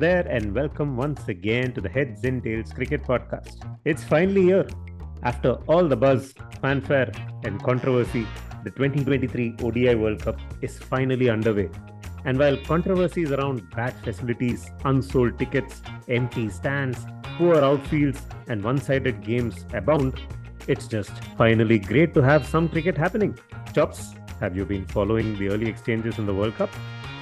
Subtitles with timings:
[0.00, 3.62] there, and welcome once again to the Heads and Tails Cricket Podcast.
[3.84, 4.66] It's finally here.
[5.24, 6.32] After all the buzz,
[6.62, 7.12] fanfare,
[7.44, 8.26] and controversy,
[8.64, 11.68] the 2023 ODI World Cup is finally underway.
[12.24, 17.04] And while controversies around bad facilities, unsold tickets, empty stands,
[17.36, 20.18] poor outfields, and one sided games abound,
[20.66, 23.38] it's just finally great to have some cricket happening.
[23.74, 26.70] Chops, have you been following the early exchanges in the World Cup?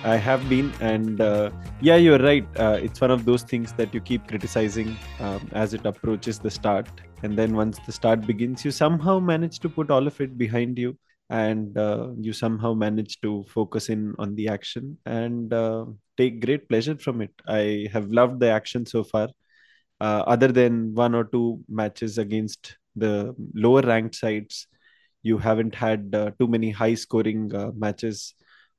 [0.04, 2.46] I have been, and uh, yeah, you're right.
[2.56, 6.50] Uh, it's one of those things that you keep criticizing um, as it approaches the
[6.50, 6.88] start,
[7.24, 10.78] and then once the start begins, you somehow manage to put all of it behind
[10.78, 10.96] you,
[11.30, 15.84] and uh, you somehow manage to focus in on the action and uh,
[16.16, 17.32] take great pleasure from it.
[17.48, 19.28] I have loved the action so far,
[20.00, 24.68] uh, other than one or two matches against the lower ranked sides.
[25.24, 28.34] You haven't had uh, too many high scoring matches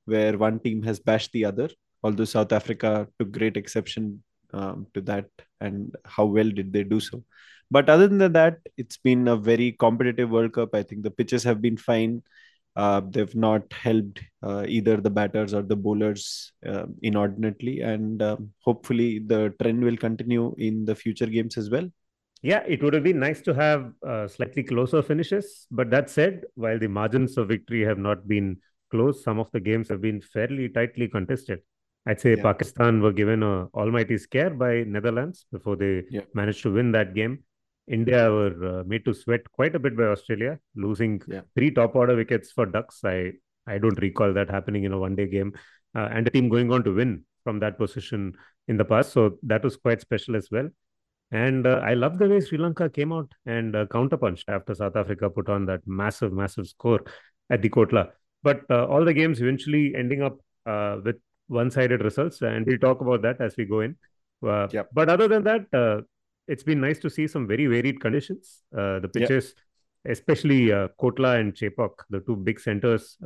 [0.10, 1.70] where one team has bashed the other.
[2.04, 5.30] Although South Africa took great exception um, to that,
[5.60, 7.24] and how well did they do so?
[7.72, 10.74] But other than that, it's been a very competitive World Cup.
[10.74, 12.24] I think the pitches have been fine.
[12.76, 18.52] Uh, they've not helped uh, either the batters or the bowlers uh, inordinately, and um,
[18.60, 21.88] hopefully the trend will continue in the future games as well.
[22.42, 25.68] Yeah, it would have been nice to have uh, slightly closer finishes.
[25.70, 28.58] But that said, while the margins of victory have not been
[28.90, 29.24] close.
[29.24, 31.60] Some of the games have been fairly tightly contested.
[32.06, 32.44] I'd say yeah.
[32.44, 36.22] Pakistan were given a almighty scare by Netherlands before they yeah.
[36.34, 37.44] managed to win that game.
[37.88, 41.42] India were uh, made to sweat quite a bit by Australia, losing yeah.
[41.56, 43.02] three top order wickets for Ducks.
[43.04, 43.34] I
[43.68, 45.54] I don't recall that happening in a one day game,
[45.96, 48.34] uh, and a team going on to win from that position
[48.68, 49.12] in the past.
[49.12, 50.70] So that was quite special as well.
[51.32, 54.96] And uh, I love the way Sri Lanka came out and uh, counterpunched after South
[54.96, 57.02] Africa put on that massive, massive score
[57.52, 58.10] at the Kotla
[58.44, 63.02] but uh, all the games eventually ending up uh, with one-sided results, and we'll talk
[63.02, 63.96] about that as we go in.
[64.46, 64.90] Uh, yep.
[64.94, 66.02] But other than that, uh,
[66.48, 68.64] it's been nice to see some very varied conditions.
[68.76, 69.54] Uh, the pitches,
[70.06, 70.18] yep.
[70.18, 73.18] especially uh, Kotla and Chepauk, the two big centers,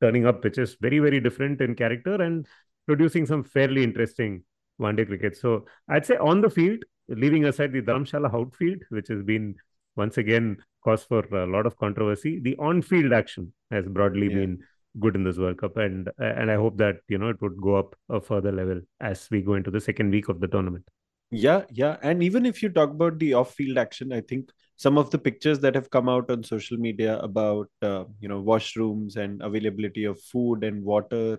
[0.00, 2.46] turning up pitches very very different in character and
[2.86, 4.42] producing some fairly interesting
[4.76, 5.36] one-day cricket.
[5.36, 9.54] So I'd say on the field, leaving aside the Dharamshala outfield, which has been
[9.96, 12.40] once again cause for a lot of controversy.
[12.40, 14.34] The on-field action has broadly yeah.
[14.34, 14.58] been
[15.00, 17.76] good in this World Cup, and and I hope that you know it would go
[17.76, 20.84] up a further level as we go into the second week of the tournament.
[21.30, 25.10] Yeah, yeah, and even if you talk about the off-field action, I think some of
[25.10, 29.42] the pictures that have come out on social media about uh, you know washrooms and
[29.42, 31.38] availability of food and water,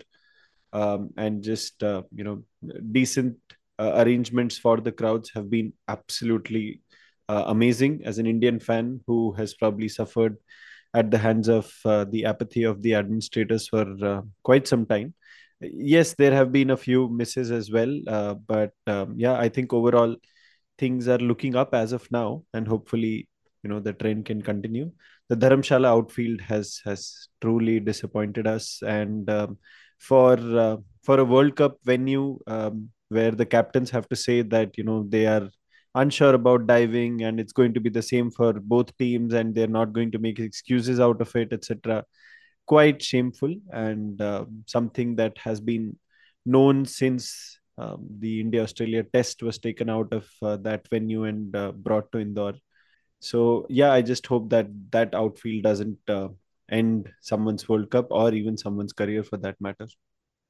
[0.72, 2.44] um, and just uh, you know
[2.92, 3.38] decent
[3.78, 6.82] uh, arrangements for the crowds have been absolutely
[7.30, 10.38] uh, amazing as an Indian fan who has probably suffered
[10.94, 15.14] at the hands of uh, the apathy of the administrators for uh, quite some time.
[15.62, 19.74] Yes, there have been a few misses as well, uh, but um, yeah, I think
[19.74, 20.16] overall
[20.78, 23.30] things are looking up as of now, and hopefully,
[23.64, 24.92] you know, the trend can continue.
[25.30, 29.58] The Dharamshala outfield has has truly disappointed us, and um,
[30.00, 34.78] for uh, for a World Cup venue um, where the captains have to say that
[34.78, 35.50] you know they are
[35.96, 39.68] unsure about diving and it's going to be the same for both teams and they're
[39.68, 42.04] not going to make excuses out of it etc
[42.66, 45.98] quite shameful and uh, something that has been
[46.46, 51.56] known since um, the india australia test was taken out of uh, that venue and
[51.56, 52.54] uh, brought to indore.
[53.20, 56.30] So yeah i just hope that that outfield doesn't uh,
[56.70, 59.88] end someone's world cup or even someone's career for that matter.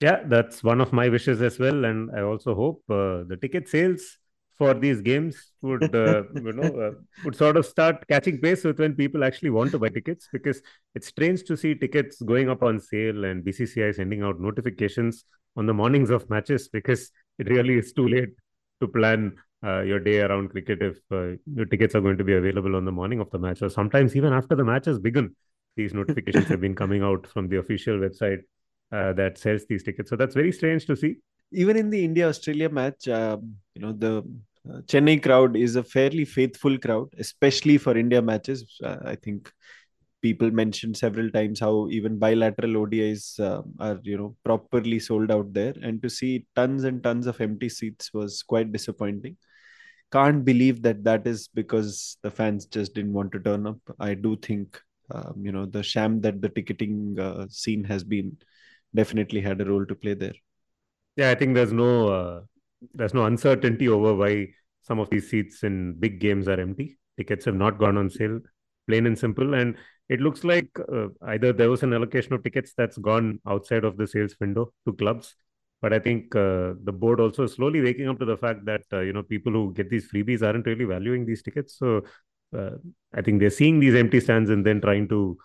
[0.01, 3.69] Yeah that's one of my wishes as well and i also hope uh, the ticket
[3.69, 4.17] sales
[4.57, 6.91] for these games would uh, you know uh,
[7.23, 10.61] would sort of start catching pace with when people actually want to buy tickets because
[10.95, 15.25] it's strange to see tickets going up on sale and BCCI sending out notifications
[15.55, 18.29] on the mornings of matches because it really is too late
[18.81, 22.33] to plan uh, your day around cricket if uh, your tickets are going to be
[22.33, 25.35] available on the morning of the match or sometimes even after the match has begun.
[25.75, 28.39] These notifications have been coming out from the official website
[28.91, 30.09] uh, that sells these tickets.
[30.09, 31.15] So that's very strange to see.
[31.51, 34.23] Even in the India Australia match, um, you know, the
[34.65, 38.79] Chennai crowd is a fairly faithful crowd, especially for India matches.
[38.81, 39.51] Uh, I think
[40.21, 45.53] people mentioned several times how even bilateral ODIs uh, are, you know, properly sold out
[45.53, 45.73] there.
[45.81, 49.35] And to see tons and tons of empty seats was quite disappointing.
[50.11, 53.79] Can't believe that that is because the fans just didn't want to turn up.
[53.99, 54.79] I do think,
[55.11, 58.37] um, you know, the sham that the ticketing uh, scene has been
[58.95, 60.35] definitely had a role to play there.
[61.17, 62.41] Yeah, I think there's no uh,
[62.93, 64.49] there's no uncertainty over why
[64.81, 66.97] some of these seats in big games are empty.
[67.17, 68.39] Tickets have not gone on sale,
[68.87, 69.53] plain and simple.
[69.53, 69.77] And
[70.09, 73.97] it looks like uh, either there was an allocation of tickets that's gone outside of
[73.97, 75.35] the sales window to clubs,
[75.81, 78.83] But I think uh, the board also is slowly waking up to the fact that
[78.93, 81.77] uh, you know people who get these freebies aren't really valuing these tickets.
[81.77, 82.03] So
[82.57, 82.71] uh,
[83.13, 85.37] I think they're seeing these empty stands and then trying to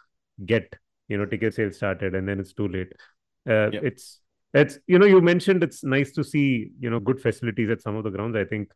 [0.47, 0.73] get
[1.09, 2.93] you know ticket sales started, and then it's too late.
[3.49, 3.83] Uh, yep.
[3.83, 4.21] It's
[4.55, 7.97] it's you know you mentioned it's nice to see you know good facilities at some
[7.97, 8.37] of the grounds.
[8.37, 8.71] I think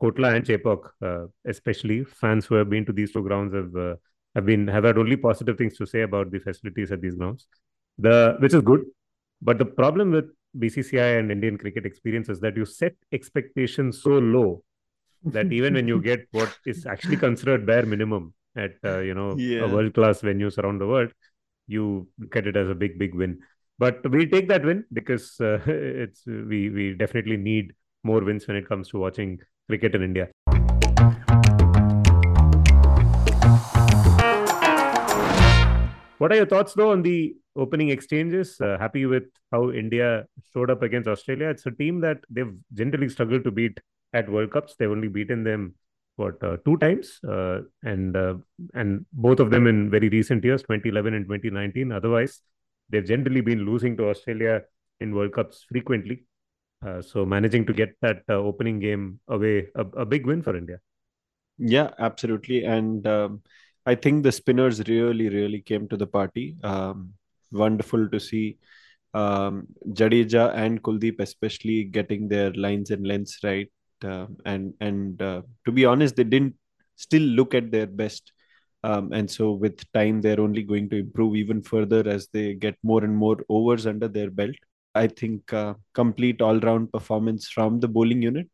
[0.00, 3.96] Kotla and Chepauk, uh, especially fans who have been to these two grounds have uh,
[4.34, 7.46] have been have had only positive things to say about the facilities at these grounds.
[7.98, 8.84] The which is good,
[9.42, 10.26] but the problem with
[10.56, 14.62] BCCI and Indian cricket experience is that you set expectations so low
[15.24, 19.36] that even when you get what is actually considered bare minimum at uh, you know
[19.36, 19.66] yeah.
[19.66, 21.12] world class venues around the world,
[21.66, 23.40] you look at it as a big big win.
[23.78, 28.56] But we take that win because uh, it's we we definitely need more wins when
[28.56, 29.38] it comes to watching
[29.68, 30.28] cricket in India.
[36.18, 38.60] What are your thoughts though on the opening exchanges?
[38.60, 41.48] Uh, happy with how India showed up against Australia.
[41.48, 43.78] It's a team that they've generally struggled to beat
[44.12, 44.74] at World Cups.
[44.76, 45.76] They've only beaten them
[46.16, 48.34] what uh, two times, uh, and uh,
[48.74, 51.92] and both of them in very recent years, 2011 and 2019.
[51.92, 52.42] Otherwise,
[52.88, 54.62] they've generally been losing to Australia
[55.00, 56.24] in World Cups frequently.
[56.86, 60.56] Uh, so managing to get that uh, opening game away, a, a, big win for
[60.56, 60.78] India.
[61.58, 63.42] Yeah, absolutely, and um,
[63.84, 66.56] I think the spinners really, really came to the party.
[66.62, 67.14] Um,
[67.50, 68.58] wonderful to see
[69.14, 73.70] um, Jadeja and Kuldeep especially getting their lines and lengths right.
[74.04, 76.54] Uh, and and uh, to be honest, they didn't
[76.96, 78.32] still look at their best.
[78.84, 82.76] Um, and so with time, they're only going to improve even further as they get
[82.82, 84.54] more and more overs under their belt.
[84.94, 88.48] I think uh, complete all-round performance from the bowling unit.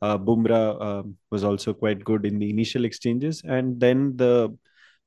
[0.00, 4.56] Uh, Bumrah um, was also quite good in the initial exchanges, and then the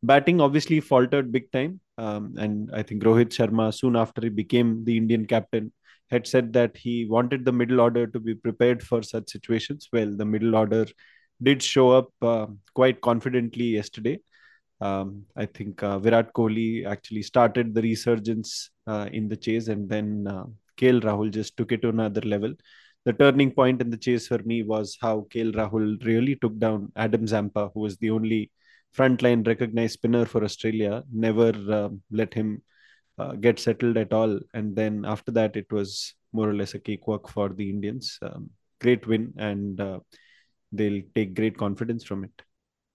[0.03, 1.79] batting obviously faltered big time.
[1.97, 5.71] Um, and I think Rohit Sharma, soon after he became the Indian captain,
[6.09, 9.89] had said that he wanted the middle order to be prepared for such situations.
[9.91, 10.85] Well, the middle order
[11.41, 14.19] did show up uh, quite confidently yesterday.
[14.81, 19.89] Um, I think uh, Virat Kohli actually started the resurgence uh, in the chase, and
[19.89, 20.45] then uh,
[20.77, 22.53] KL Rahul just took it to another level.
[23.05, 26.91] The turning point in the chase for me was how KL Rahul really took down
[26.95, 28.51] Adam Zampa, who was the only
[28.95, 32.61] frontline recognized spinner for Australia, never uh, let him
[33.17, 34.39] uh, get settled at all.
[34.53, 38.17] And then after that, it was more or less a cakewalk for the Indians.
[38.21, 38.49] Um,
[38.81, 39.99] great win, and uh,
[40.71, 42.44] they'll take great confidence from it.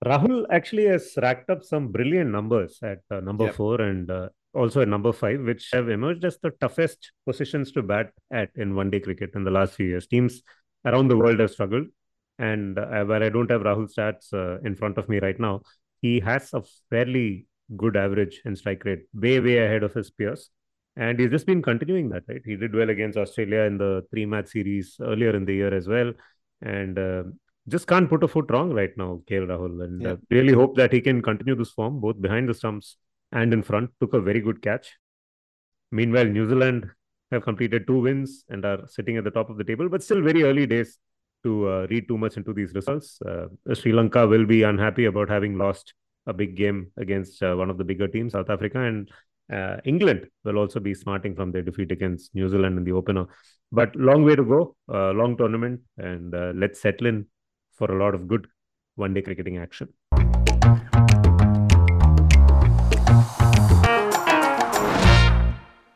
[0.04, 3.54] Rahul actually has racked up some brilliant numbers at uh, number yep.
[3.54, 7.82] four and uh, also at number five, which have emerged as the toughest positions to
[7.82, 10.06] bat at in one day cricket in the last few years.
[10.06, 10.42] Teams
[10.86, 11.86] around the world have struggled.
[12.38, 15.60] And uh, where I don't have Rahul stats uh, in front of me right now,
[16.00, 17.46] he has a fairly
[17.76, 20.48] good average in strike rate, way, way ahead of his peers.
[20.96, 22.40] And he's just been continuing that, right?
[22.42, 25.86] He did well against Australia in the three match series earlier in the year as
[25.86, 26.14] well.
[26.62, 27.24] And uh,
[27.68, 29.84] just can't put a foot wrong right now, KL Rahul.
[29.84, 30.12] And yeah.
[30.12, 32.96] uh, really hope that he can continue this form, both behind the stumps
[33.32, 33.90] and in front.
[34.00, 34.96] Took a very good catch.
[35.92, 36.90] Meanwhile, New Zealand
[37.30, 40.22] have completed two wins and are sitting at the top of the table, but still
[40.22, 40.98] very early days
[41.44, 43.18] to uh, read too much into these results.
[43.22, 45.94] Uh, Sri Lanka will be unhappy about having lost
[46.26, 49.10] a big game against uh, one of the bigger teams, South Africa, and
[49.52, 53.26] uh, England will also be smarting from their defeat against New Zealand in the opener.
[53.72, 57.26] But long way to go, uh, long tournament, and uh, let's settle in
[57.80, 58.46] for a lot of good
[58.96, 59.88] one-day cricketing action.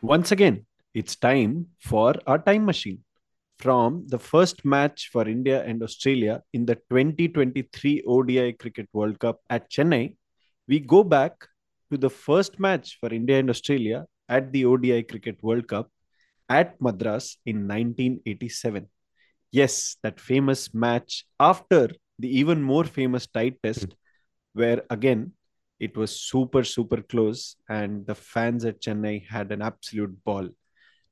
[0.01, 2.99] Once again, it's time for our time machine
[3.59, 9.39] from the first match for India and Australia in the 2023 ODI Cricket World Cup
[9.49, 10.15] at Chennai,
[10.67, 11.47] we go back
[11.91, 15.89] to the first match for India and Australia at the ODI Cricket World Cup
[16.49, 18.87] at Madras in 1987.
[19.55, 23.95] Yes, that famous match after the even more famous tight test,
[24.53, 25.31] where again
[25.79, 30.49] it was super, super close, and the fans at Chennai had an absolute ball.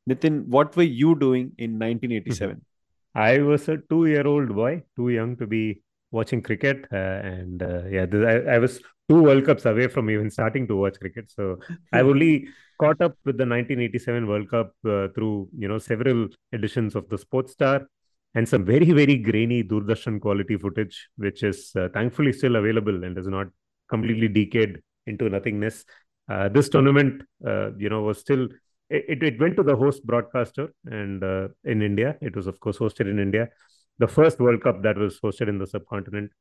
[0.09, 2.65] Nitin, what were you doing in 1987?
[3.15, 5.81] I was a two year old boy, too young to be
[6.11, 6.85] watching cricket.
[6.91, 10.75] Uh, and uh, yeah, I, I, was two World Cups away from even starting to
[10.75, 11.31] watch cricket.
[11.31, 11.59] So
[11.93, 12.47] I only
[12.77, 17.17] caught up with the 1987 World Cup uh, through, you know, several editions of the
[17.17, 17.87] Sports Star
[18.35, 23.17] and some very, very grainy Doordarshan quality footage, which is uh, thankfully still available and
[23.17, 23.47] is not
[23.89, 25.85] completely decayed into nothingness.
[26.29, 28.47] Uh, this tournament, uh, you know, was still
[28.89, 32.15] it, it went to the host broadcaster and uh, in India.
[32.21, 33.49] It was, of course, hosted in India.
[33.97, 36.31] The first World Cup that was hosted in the subcontinent.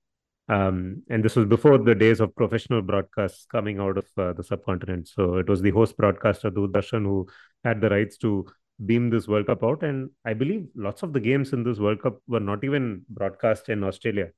[0.48, 4.42] Um, and this was before the days of professional broadcasts coming out of uh, the
[4.42, 5.08] subcontinent.
[5.08, 7.28] So it was the host broadcaster, Doordarshan, who
[7.64, 8.46] had the rights to
[8.86, 9.82] beam this World Cup out.
[9.82, 13.68] And I believe lots of the games in this World Cup were not even broadcast
[13.68, 14.30] in Australia.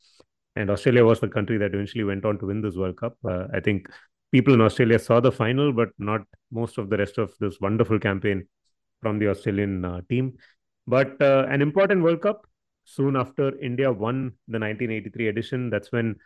[0.57, 3.17] And Australia was the country that eventually went on to win this World Cup.
[3.25, 3.89] Uh, I think
[4.33, 6.23] people in Australia saw the final, but not
[6.53, 8.47] most of the rest of this wonderful campaign
[9.01, 10.35] from the Australian uh, team.
[10.87, 12.47] But uh, an important World Cup
[12.85, 15.71] soon after India won the 1983 edition.
[15.71, 16.17] That's when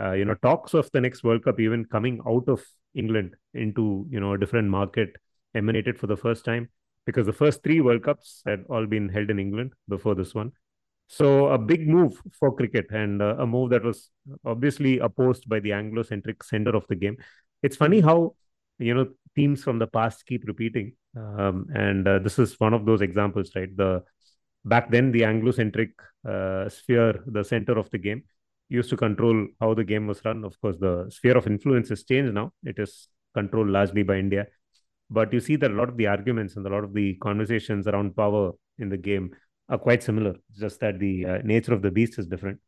[0.00, 4.06] uh, you know talks of the next World Cup even coming out of England into
[4.10, 5.16] you know a different market
[5.54, 6.68] emanated for the first time
[7.08, 10.52] because the first three World Cups had all been held in England before this one.
[11.06, 14.10] So a big move for cricket and uh, a move that was
[14.44, 17.16] obviously opposed by the Anglo-centric center of the game.
[17.62, 18.34] It's funny how
[18.78, 22.84] you know themes from the past keep repeating, um, and uh, this is one of
[22.84, 23.74] those examples, right?
[23.74, 24.04] The
[24.66, 25.92] back then the Anglo-centric
[26.28, 28.24] uh, sphere, the center of the game,
[28.68, 30.44] used to control how the game was run.
[30.44, 32.52] Of course, the sphere of influence has changed now.
[32.64, 34.46] It is controlled largely by India.
[35.10, 37.86] But you see that a lot of the arguments and a lot of the conversations
[37.86, 39.34] around power in the game
[39.68, 42.58] are quite similar, just that the uh, nature of the beast is different.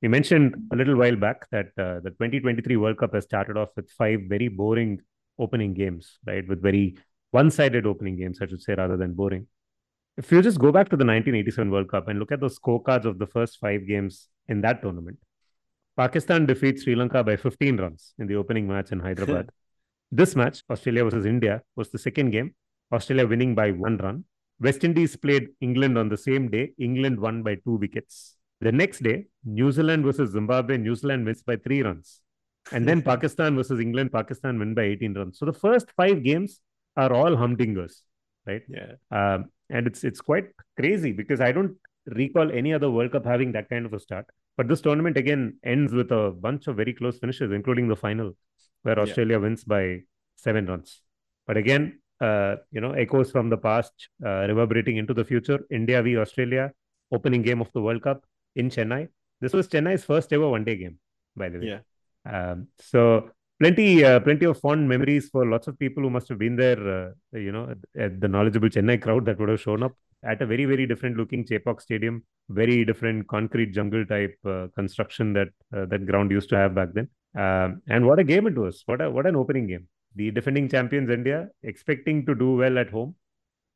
[0.00, 3.68] We mentioned a little while back that uh, the 2023 World Cup has started off
[3.76, 5.00] with five very boring
[5.38, 6.46] opening games, right?
[6.46, 6.96] With very
[7.30, 9.46] one sided opening games, I should say, rather than boring.
[10.16, 13.06] If you just go back to the 1987 World Cup and look at the scorecards
[13.06, 15.18] of the first five games in that tournament,
[15.96, 19.50] Pakistan defeats Sri Lanka by 15 runs in the opening match in Hyderabad.
[20.12, 22.54] This match, Australia versus India, was the second game,
[22.92, 24.24] Australia winning by one run.
[24.60, 26.72] West Indies played England on the same day.
[26.78, 28.36] England won by two wickets.
[28.60, 32.20] The next day, New Zealand versus Zimbabwe, New Zealand wins by three runs.
[32.70, 35.38] And then Pakistan versus England, Pakistan win by 18 runs.
[35.38, 36.60] So the first five games
[36.96, 38.02] are all humdingers,
[38.46, 38.62] right?
[38.68, 38.92] Yeah.
[39.10, 40.44] Um, and it's it's quite
[40.78, 44.26] crazy because I don't recall any other World Cup having that kind of a start.
[44.56, 48.36] But this tournament again ends with a bunch of very close finishes, including the final,
[48.82, 49.42] where Australia yeah.
[49.42, 50.00] wins by
[50.36, 51.02] seven runs.
[51.46, 53.92] But again, uh, you know, echoes from the past
[54.24, 55.60] uh, reverberating into the future.
[55.70, 56.72] India v Australia,
[57.10, 59.08] opening game of the World Cup in Chennai.
[59.40, 60.98] This was Chennai's first ever one day game,
[61.36, 61.66] by the way.
[61.66, 61.80] Yeah.
[62.24, 66.38] Um, so plenty, uh, plenty of fond memories for lots of people who must have
[66.38, 66.78] been there.
[66.78, 70.64] Uh, you know, the knowledgeable Chennai crowd that would have shown up at a very,
[70.64, 76.06] very different looking Chepauk Stadium, very different concrete jungle type uh, construction that uh, that
[76.06, 77.08] ground used to have back then.
[77.34, 78.82] Um, and what a game it was!
[78.86, 79.88] What a what an opening game.
[80.16, 83.14] The defending champions India expecting to do well at home,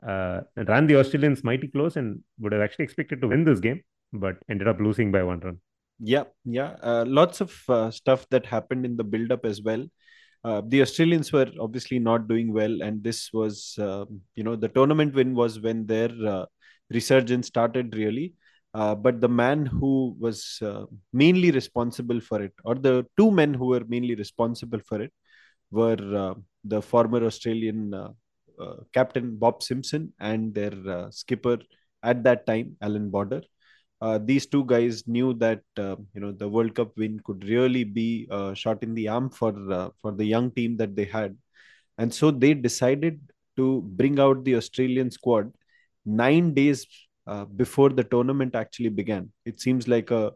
[0.07, 3.83] uh, ran the Australians mighty close and would have actually expected to win this game,
[4.13, 5.59] but ended up losing by one run
[5.99, 9.85] yeah yeah uh, lots of uh, stuff that happened in the build up as well
[10.45, 14.69] uh, the australians were obviously not doing well and this was um, you know the
[14.69, 16.45] tournament win was when their uh,
[16.91, 18.33] resurgence started really.
[18.75, 23.55] Uh, but the man who was uh, mainly responsible for it or the two men
[23.55, 25.11] who were mainly responsible for it
[25.71, 27.95] were the former australian
[28.93, 31.57] captain bob simpson and their skipper
[32.03, 33.41] at that time alan border
[34.01, 37.85] uh, these two guys knew that uh, you know the World Cup win could really
[37.85, 41.37] be a shot in the arm for uh, for the young team that they had,
[41.99, 43.21] and so they decided
[43.57, 45.51] to bring out the Australian squad
[46.05, 46.87] nine days
[47.27, 49.31] uh, before the tournament actually began.
[49.45, 50.33] It seems like a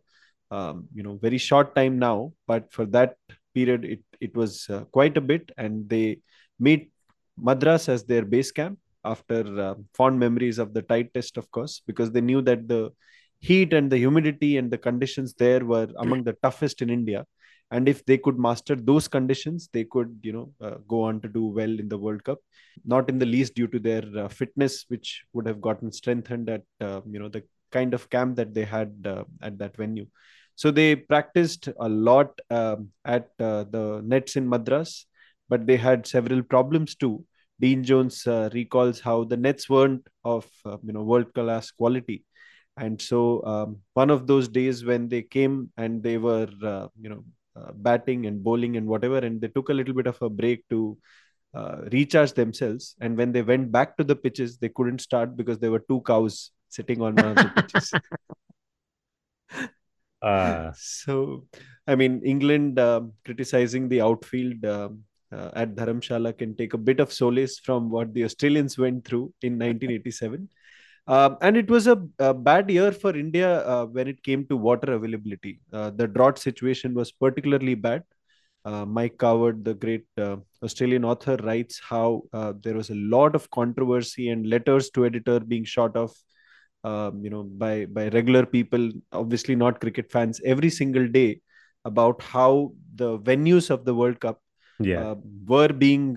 [0.51, 3.17] um, you know very short time now, but for that
[3.55, 6.21] period it it was uh, quite a bit, and they
[6.59, 6.91] made
[7.37, 11.83] Madras as their base camp after uh, fond memories of the tight test, of course,
[11.87, 12.91] because they knew that the
[13.41, 17.27] heat and the humidity and the conditions there were among the toughest in India.
[17.73, 21.29] And if they could master those conditions, they could, you know, uh, go on to
[21.29, 22.39] do well in the World Cup.
[22.85, 26.63] Not in the least due to their uh, fitness, which would have gotten strengthened at,
[26.81, 30.07] uh, you know, the kind of camp that they had uh, at that venue.
[30.57, 35.07] So they practiced a lot um, at uh, the nets in Madras,
[35.49, 37.25] but they had several problems too.
[37.61, 42.25] Dean Jones uh, recalls how the nets weren't of, you know, world class quality
[42.81, 47.11] and so um, one of those days when they came and they were uh, you
[47.11, 47.23] know
[47.57, 50.67] uh, batting and bowling and whatever and they took a little bit of a break
[50.71, 50.97] to
[51.55, 52.95] uh, recharge themselves.
[53.01, 56.01] And when they went back to the pitches they couldn't start because there were two
[56.07, 57.93] cows sitting on one of the pitches.
[60.23, 61.45] Uh, so
[61.87, 67.01] i mean england um, criticizing the outfield um, uh, at dharamshala can take a bit
[67.01, 70.47] of solace from what the australians went through in 1987
[71.11, 74.57] um, and it was a, a, bad year for India uh, when it came to
[74.57, 75.61] water availability.
[75.73, 78.05] Uh, the drought situation was particularly bad.
[78.65, 83.35] Uh, Mike Coward, the great uh, Australian author, writes how uh, there was a lot
[83.35, 86.15] of controversy and letters to editor being shot off,
[86.85, 91.41] um, you know, by by regular people, obviously not cricket fans, every single day
[91.85, 94.41] about how the venues of the World Cup
[94.79, 95.11] yeah.
[95.11, 95.15] Uh,
[95.47, 96.15] were being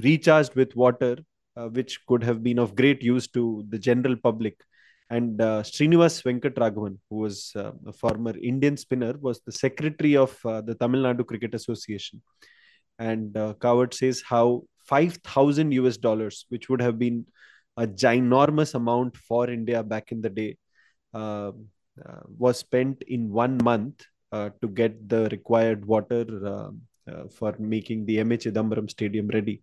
[0.00, 1.16] recharged with water
[1.56, 4.56] uh, which could have been of great use to the general public.
[5.10, 10.34] And uh, Srinivas Venkatraghavan, who was uh, a former Indian spinner, was the secretary of
[10.46, 12.22] uh, the Tamil Nadu Cricket Association.
[12.98, 17.26] And uh, Coward says how 5,000 US dollars, which would have been
[17.76, 20.56] a ginormous amount for India back in the day,
[21.12, 21.52] uh,
[22.02, 26.24] uh, was spent in one month to get the required water
[27.36, 29.60] for making the MA Chidambaram Stadium ready.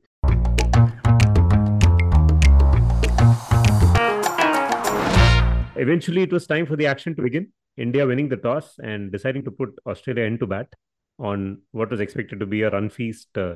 [5.79, 7.51] Eventually, it was time for the action to begin.
[7.77, 10.67] India winning the toss and deciding to put Australia into bat
[11.17, 13.29] on what was expected to be a run feast.
[13.37, 13.55] Uh,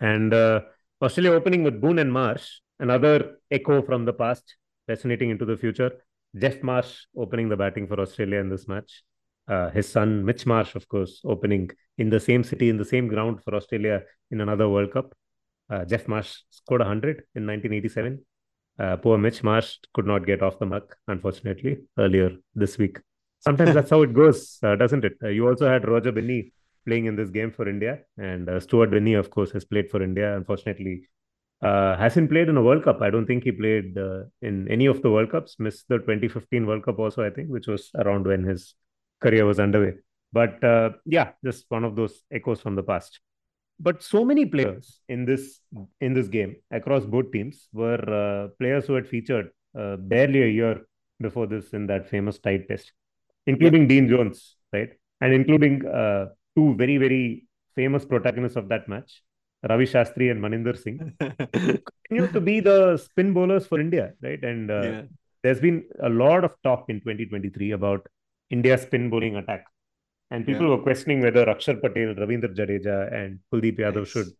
[0.00, 0.60] and uh,
[1.00, 4.56] Australia opening with Boon and Marsh, another echo from the past,
[4.88, 5.92] resonating into the future.
[6.36, 9.04] Geoff Marsh opening the batting for Australia in this match.
[9.46, 13.06] Uh, his son Mitch Marsh, of course, opening in the same city, in the same
[13.06, 15.14] ground for Australia in another World Cup.
[15.70, 18.24] Uh, Geoff Marsh scored 100 in 1987.
[18.78, 22.98] Uh, poor Mitch Marsh could not get off the mark, unfortunately, earlier this week.
[23.40, 25.14] Sometimes that's how it goes, uh, doesn't it?
[25.22, 26.52] Uh, you also had Roger Binny
[26.86, 30.02] playing in this game for India, and uh, Stuart Binny, of course, has played for
[30.02, 30.36] India.
[30.36, 31.08] Unfortunately,
[31.60, 33.02] uh, hasn't played in a World Cup.
[33.02, 35.56] I don't think he played uh, in any of the World Cups.
[35.58, 38.74] Missed the 2015 World Cup also, I think, which was around when his
[39.20, 39.94] career was underway.
[40.32, 40.58] But
[41.04, 43.20] yeah, just one of those echoes from the past
[43.86, 45.60] but so many players in this
[46.00, 50.50] in this game across both teams were uh, players who had featured uh, barely a
[50.60, 50.74] year
[51.20, 52.92] before this in that famous tight test,
[53.46, 59.22] including Dean Jones, right, and including uh, two very very famous protagonists of that match,
[59.68, 61.12] Ravi Shastri and Maninder Singh,
[62.08, 65.02] continue to be the spin bowlers for India, right, and uh, yeah.
[65.42, 68.06] there's been a lot of talk in 2023 about
[68.50, 69.64] India's spin bowling attack
[70.32, 70.74] and people yeah.
[70.74, 74.08] were questioning whether Akshar Patel, Ravindra Jadeja, and Kuldeep Yadav yes.
[74.08, 74.30] should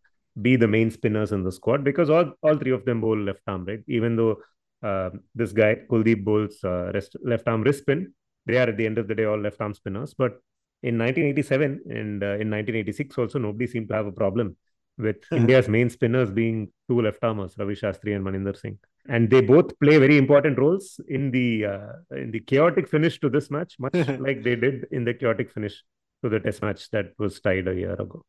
[0.41, 3.41] be the main spinners in the squad because all, all three of them bowl left
[3.47, 3.83] arm, right?
[3.87, 4.37] Even though
[4.81, 8.11] uh, this guy, Kuldeep, bowls uh, rest, left arm wrist spin,
[8.47, 10.15] they are at the end of the day all left arm spinners.
[10.17, 10.39] But
[10.81, 14.57] in 1987 and uh, in 1986 also, nobody seemed to have a problem
[14.97, 18.77] with India's main spinners being two left armers, Ravi Shastri and Maninder Singh.
[19.09, 23.29] And they both play very important roles in the uh, in the chaotic finish to
[23.29, 25.83] this match, much like they did in the chaotic finish
[26.23, 28.23] to the Test match that was tied a year ago.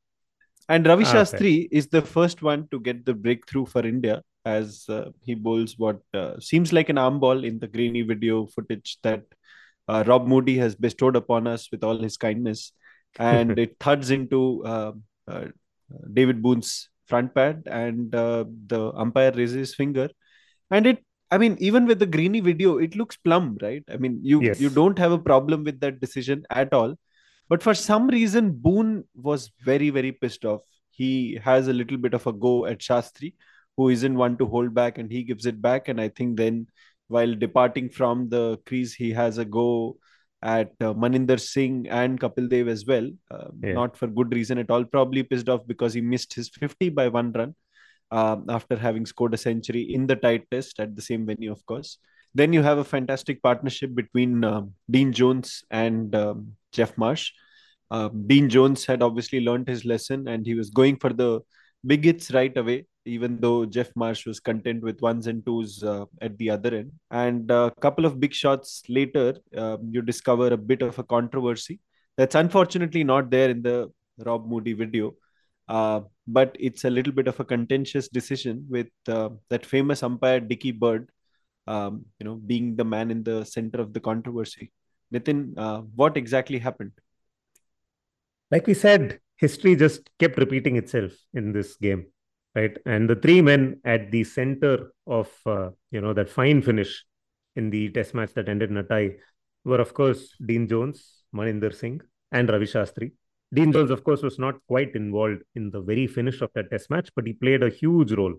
[0.69, 4.85] And Ravi ah, Shastri is the first one to get the breakthrough for India as
[4.89, 8.99] uh, he bowls what uh, seems like an arm ball in the grainy video footage
[9.03, 9.23] that
[9.89, 12.73] uh, Rob Moody has bestowed upon us with all his kindness,
[13.19, 14.93] and it thuds into uh,
[15.29, 15.47] uh,
[16.13, 20.09] David Boon's front pad, and uh, the umpire raises his finger.
[20.71, 23.83] And it i mean even with the greeny video it looks plumb right?
[23.91, 24.61] I mean you yes.
[24.61, 26.95] you don't have a problem with that decision at all.
[27.49, 30.63] But for some reason boon was very very pissed off.
[30.91, 33.35] He has a little bit of a go at shastri
[33.77, 35.89] who isn't one to hold back and he gives it back.
[35.89, 36.67] And i think then
[37.09, 39.99] while departing from the crease he has a go
[40.45, 43.11] at uh, Maninder Singh and Kapil Dev as well.
[43.31, 43.73] Uh, yeah.
[43.73, 44.85] Not for good reason at all.
[44.85, 47.55] Probably pissed off because he missed his 50 by one run
[48.11, 51.65] um, after having scored a century in the tight test at the same venue, of
[51.65, 51.99] course.
[52.35, 57.31] Then you have a fantastic partnership between um, Dean Jones and um, Geoff Marsh.
[57.91, 61.41] Uh, Dean Jones had obviously learned his lesson and he was going for the
[61.87, 66.05] big hits right away, even though Geoff Marsh was content with ones and twos uh,
[66.21, 66.93] at the other end.
[67.11, 71.81] And a couple of big shots later, uh, you discover a bit of a controversy
[72.17, 75.15] that's unfortunately not there in the Rob Moody video.
[75.67, 80.41] Uh, but it's a little bit of a contentious decision with uh, that famous umpire
[80.41, 81.09] Dickie Bird,
[81.67, 84.73] um, you know, being the man in the center of the controversy.
[85.13, 86.93] Nitin, uh, what exactly happened?
[88.51, 92.03] Like we said, history just kept repeating itself in this game,
[92.55, 92.77] right?
[92.95, 94.75] And the three men at the center
[95.07, 96.93] of uh, you know that fine finish
[97.57, 99.11] in the Test match that ended in a tie
[99.65, 100.99] were, of course, Dean Jones,
[101.39, 102.01] Maninder Singh,
[102.33, 103.13] and Ravi Shastri
[103.55, 106.91] Dean Jones, of course, was not quite involved in the very finish of that test
[106.91, 108.35] match, but he played a huge role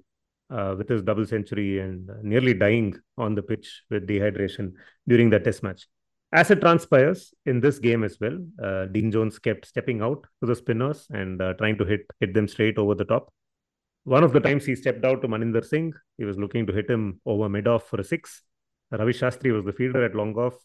[0.49, 4.73] uh, with his double century and nearly dying on the pitch with dehydration
[5.07, 5.87] during that test match.
[6.35, 10.45] As it transpires in this game as well, uh, Dean Jones kept stepping out to
[10.45, 13.31] the spinners and uh, trying to hit hit them straight over the top.
[14.03, 16.89] One of the times he stepped out to Maninder Singh, he was looking to hit
[16.89, 18.43] him over mid off for a six.
[18.91, 20.55] Ravi Shastri was the fielder at long off.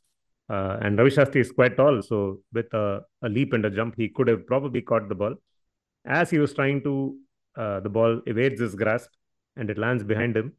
[0.48, 3.94] Uh, and Ravi Shastri is quite tall, so with a, a, leap and a jump,
[3.96, 5.36] he could have probably caught the ball.
[6.04, 7.16] As he was trying to,
[7.56, 9.10] uh, the ball evades his grasp
[9.56, 10.54] and it lands behind him.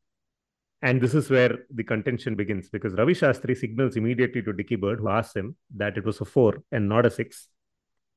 [0.82, 5.00] And this is where the contention begins because Ravi Shastri signals immediately to Dickie Bird,
[5.00, 7.48] who asks him that it was a four and not a six.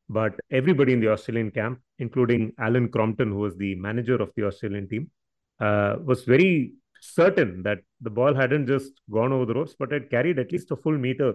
[0.08, 4.46] But everybody in the Australian camp, including Alan Crompton, who was the manager of the
[4.46, 5.10] Australian team,
[5.60, 10.10] uh, was very certain that the ball hadn't just gone over the ropes, but had
[10.10, 11.34] carried at least a full meter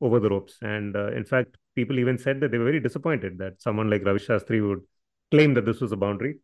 [0.00, 0.56] over the ropes.
[0.62, 4.04] And uh, in fact, people even said that they were very disappointed that someone like
[4.04, 4.80] Ravi Shastri would
[5.30, 6.38] claim that this was a boundary.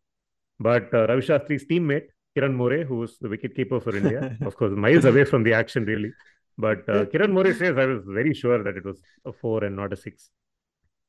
[0.59, 5.05] But uh, Ravi Shastri's teammate, Kiran More, who's the wicketkeeper for India, of course, miles
[5.05, 6.11] away from the action, really.
[6.57, 9.75] But uh, Kiran More says, I was very sure that it was a four and
[9.75, 10.29] not a six.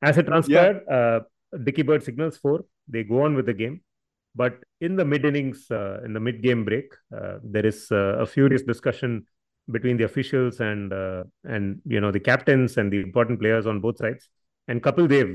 [0.00, 0.94] As it transpired, yeah.
[0.94, 1.20] Uh,
[1.84, 2.64] Bird signals four.
[2.88, 3.80] They go on with the game.
[4.34, 8.18] But in the mid innings, uh, in the mid game break, uh, there is uh,
[8.18, 9.26] a furious discussion
[9.70, 13.80] between the officials and uh, and you know the captains and the important players on
[13.80, 14.28] both sides.
[14.68, 15.28] And Kapil Dev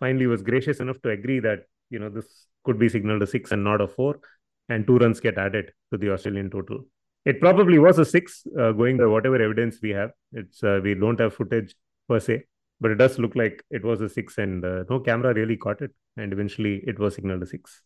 [0.00, 3.52] finally was gracious enough to agree that you know this could be signaled a six
[3.52, 4.20] and not a four,
[4.68, 6.80] and two runs get added to the Australian total.
[7.24, 10.10] It probably was a six, uh, going by whatever evidence we have.
[10.32, 11.74] It's uh, we don't have footage
[12.08, 12.44] per se,
[12.80, 15.82] but it does look like it was a six, and uh, no camera really caught
[15.82, 17.82] it, and eventually it was signaled a six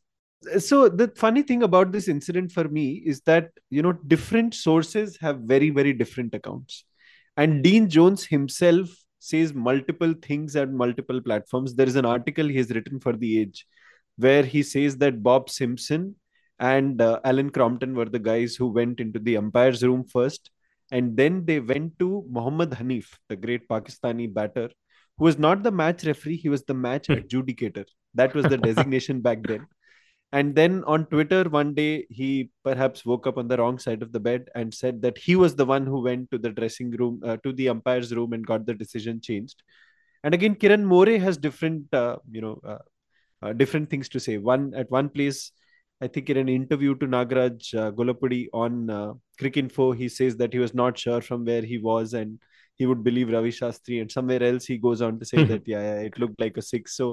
[0.59, 5.17] so the funny thing about this incident for me is that you know different sources
[5.21, 6.85] have very very different accounts
[7.37, 12.57] and dean jones himself says multiple things at multiple platforms there is an article he
[12.57, 13.67] has written for the age
[14.17, 16.15] where he says that bob simpson
[16.71, 20.51] and uh, alan crompton were the guys who went into the umpires room first
[20.91, 24.69] and then they went to Mohammad Hanif, the great Pakistani batter,
[25.17, 27.15] who was not the match referee, he was the match hmm.
[27.15, 27.87] adjudicator.
[28.15, 29.67] That was the designation back then
[30.33, 34.13] and then on twitter one day he perhaps woke up on the wrong side of
[34.13, 37.21] the bed and said that he was the one who went to the dressing room
[37.25, 39.63] uh, to the umpire's room and got the decision changed
[40.25, 42.79] and again kiran more has different uh, you know uh,
[43.43, 45.53] uh different things to say one at one place
[46.03, 50.53] i think in an interview to nagaraj uh, gollapudi on uh, cricinfo he says that
[50.53, 52.39] he was not sure from where he was and
[52.81, 55.85] he would believe ravi shastri and somewhere else he goes on to say that yeah,
[55.89, 57.09] yeah it looked like a six so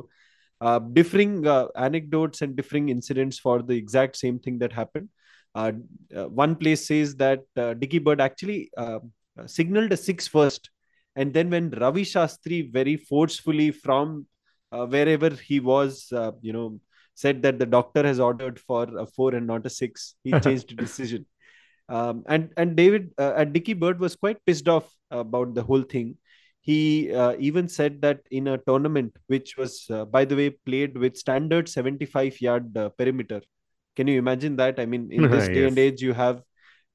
[0.62, 5.10] uh, differing uh, anecdotes and differing incidents for the exact same thing that happened.
[5.56, 5.72] Uh,
[6.16, 9.00] uh one place says that uh, Dickie Bird actually uh,
[9.46, 10.70] signaled a six first,
[11.16, 14.28] and then when Ravi Shastri very forcefully from
[14.72, 16.08] wherever he was,
[16.42, 16.80] you know,
[17.20, 20.70] said that the doctor has ordered for a four and not a six, he changed
[20.70, 21.26] the decision.
[21.90, 26.18] Um, and and David and Dickie Bird was quite pissed off about the whole thing.
[26.62, 30.98] He uh, even said that in a tournament which was uh, by the way played
[30.98, 33.42] with standard 75 yard uh, perimeter.
[33.96, 34.80] Can you imagine that?
[34.80, 35.70] I mean in this day yes.
[35.70, 36.44] and age you have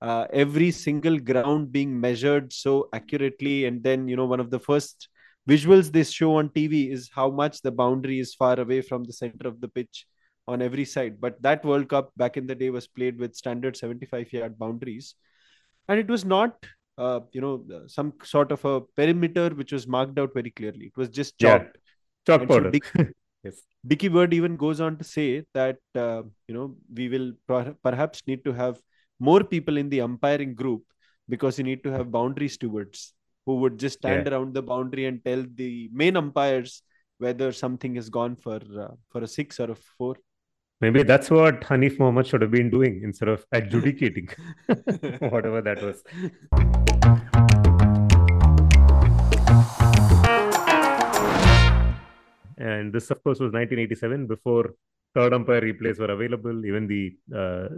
[0.01, 3.65] uh, every single ground being measured so accurately.
[3.67, 5.09] And then you know one of the first
[5.49, 9.13] visuals they show on tv is how much the boundary is far away from the
[9.13, 10.07] center of the pitch
[10.47, 13.77] on every side but that world cup back in the day was played with standard
[13.77, 15.15] 75 yard boundaries
[15.89, 16.67] and it was not
[16.99, 20.87] uh, you know uh, some sort of a perimeter which was marked out very clearly.
[20.87, 21.77] It was just chalked.
[21.77, 22.37] Yeah.
[22.39, 22.65] Chalk powder.
[22.65, 22.85] So Dick,
[23.45, 23.63] yes.
[23.87, 28.23] Dickie Bird even goes on to say that uh, you know we will per- perhaps
[28.27, 28.81] need to have
[29.19, 30.83] more people in the umpiring group
[31.29, 33.15] because you need to have boundary stewards
[33.47, 34.33] who would just stand yeah.
[34.33, 36.83] around the boundary and tell the main umpires
[37.19, 40.17] whether something has gone for uh, for a six or a four.
[40.81, 44.29] Maybe that's what Hanif Mohammed should have been doing instead of adjudicating
[45.21, 46.03] whatever that was.
[52.59, 54.75] And this, of course, was 1987 before
[55.15, 56.65] third umpire replays were available.
[56.67, 57.69] Even the uh,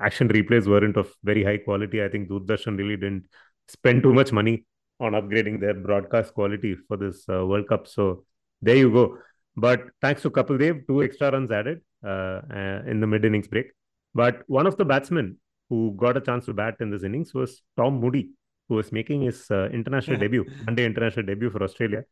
[0.00, 2.02] action replays weren't of very high quality.
[2.02, 3.26] I think Doordarshan really didn't
[3.68, 4.64] spend too much money
[4.98, 7.86] on upgrading their broadcast quality for this uh, World Cup.
[7.86, 8.24] So
[8.62, 9.18] there you go.
[9.56, 13.66] But thanks to Kapil Dev, two extra runs added in the mid innings break.
[14.14, 15.38] But one of the batsmen
[15.68, 18.30] who got a chance to bat in this innings was Tom Moody,
[18.68, 22.04] who was making his uh, international debut, one day international debut for Australia.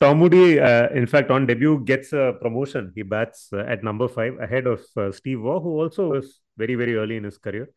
[0.00, 2.92] Tom Moody, uh, in fact, on debut gets a promotion.
[2.94, 6.74] He bats uh, at number five ahead of uh, Steve Waugh, who also was very,
[6.74, 7.68] very early in his career.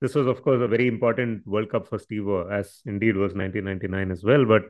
[0.00, 3.34] This was, of course, a very important World Cup for Steve Waugh, as indeed was
[3.34, 4.44] 1999 as well.
[4.44, 4.62] But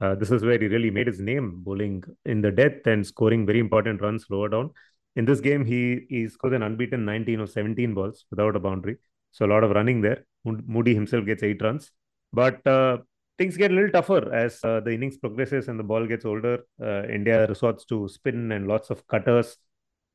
[0.00, 3.46] uh, this is where he really made his name, bowling in the death and scoring
[3.46, 4.70] very important runs lower down.
[5.16, 8.96] In this game, he, he scored an unbeaten 19 or 17 balls without a boundary.
[9.32, 10.24] So a lot of running there.
[10.44, 11.90] Moody himself gets eight runs.
[12.32, 12.98] But uh,
[13.38, 16.58] things get a little tougher as uh, the innings progresses and the ball gets older.
[16.82, 19.56] Uh, India resorts to spin and lots of cutters.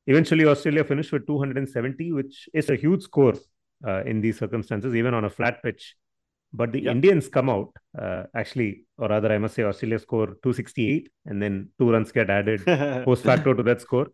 [0.06, 3.34] Eventually, Australia finished with 270, which is a huge score
[3.86, 5.96] uh, in these circumstances, even on a flat pitch.
[6.52, 11.10] But the Indians come out, uh, actually, or rather, I must say, Australia score 268,
[11.26, 12.64] and then two runs get added
[13.04, 14.06] post facto to that score.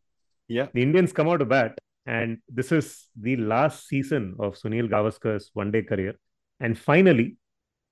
[0.53, 0.67] Yeah.
[0.75, 5.51] The Indians come out to bat, and this is the last season of Sunil Gavaskar's
[5.55, 6.15] one day career.
[6.61, 7.37] And finally,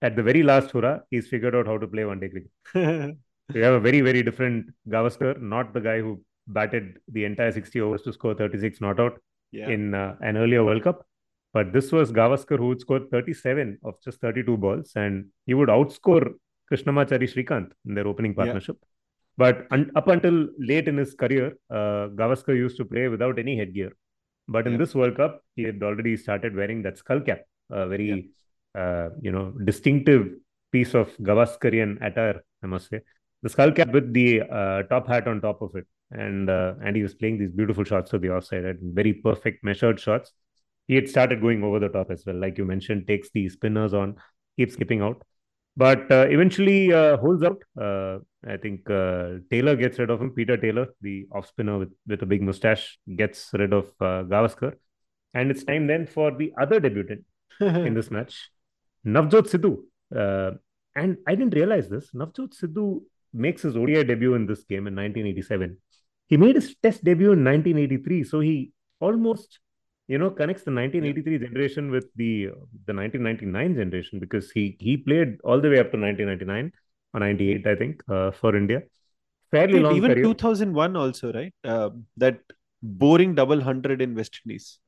[0.02, 2.50] at the very last hurrah, he's figured out how to play one day cricket.
[3.54, 7.80] we have a very, very different Gavaskar, not the guy who batted the entire 60
[7.80, 9.18] overs to score 36 not out
[9.52, 9.68] yeah.
[9.68, 11.06] in uh, an earlier World Cup.
[11.52, 15.68] But this was Gavaskar who would score 37 of just 32 balls, and he would
[15.68, 16.34] outscore
[16.70, 18.76] Krishnamachari Srikanth in their opening partnership.
[18.80, 18.86] Yeah.
[19.42, 23.57] But un- up until late in his career, uh, Gavaskar used to play without any
[23.57, 23.92] headgear.
[24.48, 24.79] But in yeah.
[24.79, 28.33] this World Cup, he had already started wearing that skull cap, a very,
[28.74, 28.81] yeah.
[28.83, 30.26] uh, you know, distinctive
[30.72, 33.00] piece of Gavaskarian attire, I must say.
[33.42, 35.87] The skull cap with the uh, top hat on top of it.
[36.11, 39.62] And uh, and he was playing these beautiful shots to the offside and very perfect
[39.62, 40.33] measured shots.
[40.88, 42.37] He had started going over the top as well.
[42.37, 44.16] Like you mentioned, takes the spinners on,
[44.59, 45.22] keeps skipping out
[45.76, 47.62] but uh, eventually uh, holds out.
[48.46, 50.31] I think uh, Taylor gets rid of him.
[50.31, 54.74] Peter Taylor, the off spinner with, with a big mustache, gets rid of uh, Gavaskar.
[55.35, 57.24] And it's time then for the other debutant
[57.61, 58.50] in this match,
[59.07, 59.83] Navjot Sidhu.
[60.14, 60.57] Uh,
[60.96, 62.11] and I didn't realize this.
[62.12, 65.76] Navjot Sidhu makes his ODI debut in this game in 1987.
[66.26, 68.24] He made his test debut in 1983.
[68.24, 69.59] So he almost
[70.09, 71.38] you know connects the 1983 yeah.
[71.46, 72.46] generation with the
[72.87, 76.72] the 1999 generation because he he played all the way up to 1999
[77.14, 78.82] or 98 i think uh, for india
[79.50, 80.24] fairly long even career.
[80.24, 82.38] 2001 also right uh, that
[82.82, 84.78] boring double hundred in west indies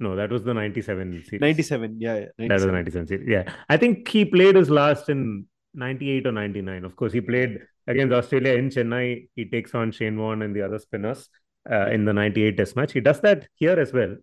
[0.00, 2.48] no that was the 97 series 97 yeah, yeah 97.
[2.48, 6.32] that was the 97 series yeah i think he played his last in 98 or
[6.32, 10.54] 99 of course he played against australia in chennai he takes on shane warne and
[10.56, 11.28] the other spinners
[11.70, 12.92] uh, in the 98 test match.
[12.92, 14.16] He does that here as well.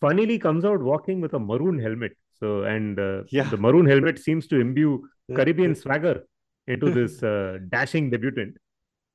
[0.00, 2.16] Funnily comes out walking with a maroon helmet.
[2.38, 3.48] So, and uh, yeah.
[3.48, 6.24] the maroon helmet seems to imbue Caribbean swagger
[6.66, 8.56] into this uh, dashing debutant.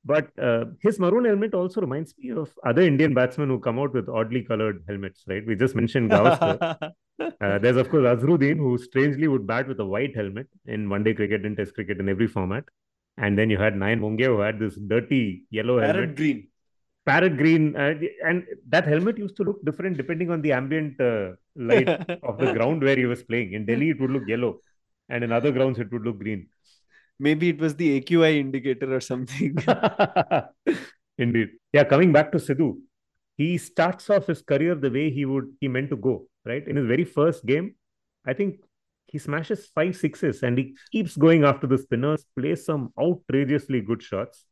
[0.06, 3.94] But uh, his maroon helmet also reminds me of other Indian batsmen who come out
[3.94, 5.46] with oddly colored helmets, right?
[5.46, 6.92] We just mentioned Gavaskar.
[7.40, 11.04] Uh, there's, of course, Azharuddin, who strangely would bat with a white helmet in one
[11.04, 12.64] day cricket and test cricket in every format.
[13.18, 15.94] And then you had Nayan Mongia, who had this dirty yellow helmet.
[15.94, 16.16] Parrot helmet.
[16.16, 16.48] green
[17.06, 17.94] parrot green uh,
[18.26, 21.88] and that helmet used to look different depending on the ambient uh, light
[22.22, 24.58] of the ground where he was playing in delhi it would look yellow
[25.08, 26.46] and in other grounds it would look green
[27.18, 29.56] maybe it was the aqi indicator or something
[31.18, 32.68] indeed yeah coming back to sidhu
[33.36, 36.14] he starts off his career the way he would he meant to go
[36.44, 37.74] right in his very first game
[38.26, 38.56] i think
[39.06, 44.02] he smashes five sixes and he keeps going after the spinners plays some outrageously good
[44.02, 44.46] shots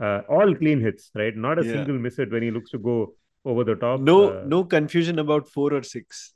[0.00, 1.36] uh, all clean hits, right?
[1.36, 1.72] Not a yeah.
[1.72, 4.00] single miss hit when he looks to go over the top.
[4.00, 6.34] No, uh, no confusion about four or six.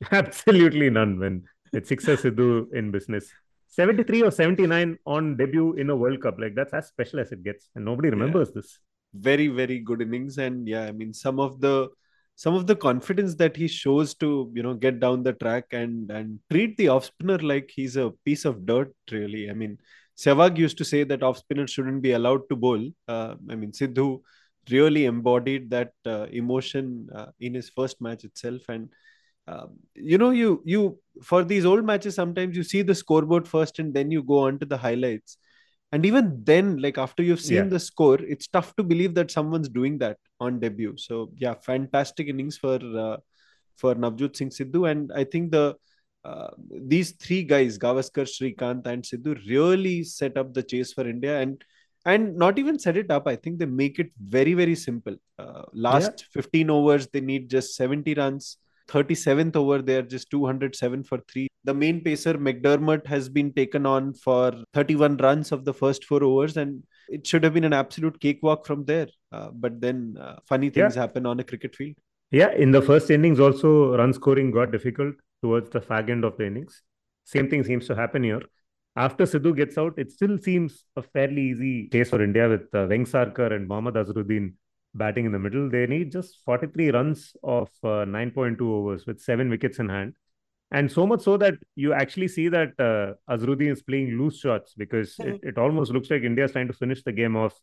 [0.10, 1.18] Absolutely none.
[1.18, 3.30] When it's sixer Sidhu in business,
[3.66, 7.20] seventy three or seventy nine on debut in a World Cup, like that's as special
[7.20, 8.60] as it gets, and nobody remembers yeah.
[8.60, 8.78] this.
[9.14, 11.88] Very, very good innings, and yeah, I mean some of the
[12.34, 16.10] some of the confidence that he shows to you know get down the track and
[16.10, 18.94] and treat the off spinner like he's a piece of dirt.
[19.10, 19.78] Really, I mean
[20.16, 22.90] Sehwag used to say that off spinners shouldn't be allowed to bowl.
[23.08, 24.20] Uh, I mean, Sidhu
[24.70, 28.62] really embodied that uh, emotion uh, in his first match itself.
[28.68, 28.90] And
[29.48, 33.78] um, you know, you you for these old matches, sometimes you see the scoreboard first,
[33.78, 35.36] and then you go on to the highlights.
[35.90, 37.64] And even then, like after you've seen yeah.
[37.64, 40.94] the score, it's tough to believe that someone's doing that on debut.
[40.96, 43.16] So yeah, fantastic innings for uh,
[43.76, 45.76] for Navjot Singh Sidhu, and I think the
[46.24, 51.40] uh, these three guys, Gavaskar, Srikanth, and Sidhu, really set up the chase for India
[51.40, 51.62] and
[52.04, 53.26] and not even set it up.
[53.26, 55.16] I think they make it very very simple.
[55.38, 56.42] Uh, last yeah.
[56.42, 58.56] 15 overs, they need just 70 runs.
[58.92, 61.48] 37th over, they're just 207 for three.
[61.64, 66.22] The main pacer McDermott has been taken on for 31 runs of the first four
[66.22, 69.08] overs, and it should have been an absolute cakewalk from there.
[69.30, 71.02] Uh, but then uh, funny things yeah.
[71.02, 71.96] happen on a cricket field.
[72.30, 76.36] Yeah, in the first innings, also run scoring got difficult towards the fag end of
[76.36, 76.82] the innings.
[77.24, 78.42] Same thing seems to happen here.
[78.96, 82.86] After Sidhu gets out, it still seems a fairly easy case for India with uh,
[82.86, 84.52] Vengsarkar and Mohammad Azharuddin
[84.94, 85.70] batting in the middle.
[85.70, 90.14] They need just 43 runs of uh, 9.2 overs with seven wickets in hand.
[90.70, 94.74] And so much so that you actually see that uh, Azharuddin is playing loose shots
[94.74, 95.32] because mm-hmm.
[95.32, 97.54] it, it almost looks like India is trying to finish the game off,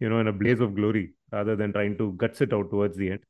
[0.00, 2.96] you know, in a blaze of glory rather than trying to guts it out towards
[2.96, 3.20] the end.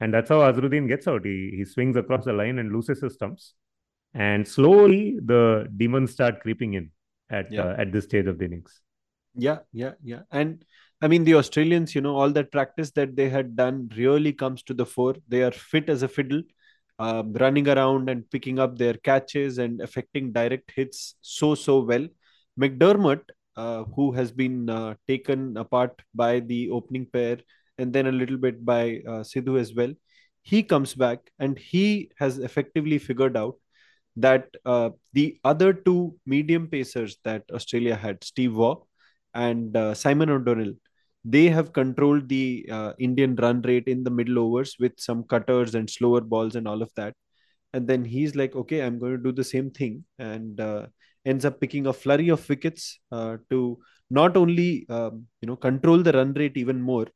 [0.00, 1.24] And that's how Azharuddin gets out.
[1.24, 3.54] He, he swings across the line and loses his stumps.
[4.12, 6.90] And slowly the demons start creeping in
[7.30, 7.62] at yeah.
[7.62, 8.80] uh, at this stage of the innings.
[9.36, 10.22] Yeah, yeah, yeah.
[10.32, 10.64] And
[11.02, 14.62] I mean, the Australians, you know, all that practice that they had done really comes
[14.64, 15.16] to the fore.
[15.28, 16.42] They are fit as a fiddle,
[16.98, 22.06] uh, running around and picking up their catches and affecting direct hits so, so well.
[22.58, 23.22] McDermott,
[23.56, 27.38] uh, who has been uh, taken apart by the opening pair,
[27.78, 29.94] and then a little bit by uh, Sidhu as well.
[30.42, 33.56] He comes back and he has effectively figured out
[34.16, 38.82] that uh, the other two medium pacers that Australia had, Steve Waugh
[39.32, 40.74] and uh, Simon O'Donnell,
[41.24, 45.74] they have controlled the uh, Indian run rate in the middle overs with some cutters
[45.74, 47.14] and slower balls and all of that.
[47.72, 50.86] and then he's like, okay, I'm going to do the same thing, and uh,
[51.24, 53.78] ends up picking a flurry of wickets uh, to
[54.10, 57.06] not only um, you know control the run rate even more,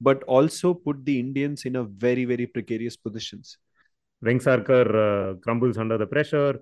[0.00, 3.58] but also put the Indians in a very very precarious positions.
[4.24, 6.58] Vengsarkar uh, crumbles under the pressure.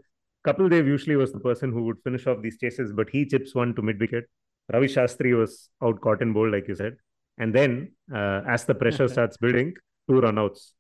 [0.47, 3.55] Kapil Dev usually was the person who would finish off these chases, but he chips
[3.55, 4.25] one to mid wicket.
[4.73, 6.97] Ravi Shastri was out caught in bowl, like you said.
[7.39, 9.75] And then, uh, as the pressure starts building,
[10.09, 10.73] two runouts.